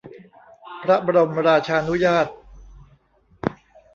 [0.83, 2.27] พระบรมราชานุญาต